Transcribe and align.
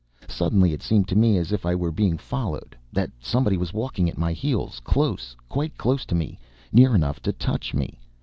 Suddenly 0.27 0.73
it 0.73 0.81
seemed 0.81 1.07
to 1.09 1.15
me 1.15 1.37
as 1.37 1.51
if 1.51 1.63
I 1.63 1.75
were 1.75 1.91
being 1.91 2.17
followed, 2.17 2.75
that 2.91 3.11
somebody 3.19 3.55
was 3.55 3.71
walking 3.71 4.09
at 4.09 4.17
my 4.17 4.33
heels, 4.33 4.81
close, 4.83 5.35
quite 5.47 5.77
close 5.77 6.07
to 6.07 6.15
me, 6.15 6.39
near 6.73 6.95
enough 6.95 7.21
to 7.21 7.31
touch 7.31 7.75
me. 7.75 7.99